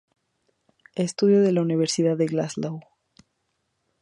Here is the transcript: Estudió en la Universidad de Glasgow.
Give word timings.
Estudió 0.95 1.43
en 1.43 1.53
la 1.53 1.61
Universidad 1.61 2.17
de 2.17 2.25
Glasgow. 2.25 2.79